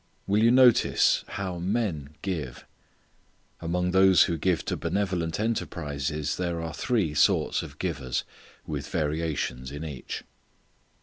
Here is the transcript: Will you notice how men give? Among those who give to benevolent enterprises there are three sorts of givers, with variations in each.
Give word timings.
Will 0.25 0.41
you 0.41 0.49
notice 0.49 1.23
how 1.37 1.59
men 1.59 2.15
give? 2.23 2.65
Among 3.59 3.91
those 3.91 4.23
who 4.23 4.35
give 4.35 4.65
to 4.65 4.75
benevolent 4.75 5.39
enterprises 5.39 6.37
there 6.37 6.59
are 6.59 6.73
three 6.73 7.13
sorts 7.13 7.61
of 7.61 7.77
givers, 7.77 8.23
with 8.65 8.87
variations 8.89 9.71
in 9.71 9.85
each. 9.85 10.23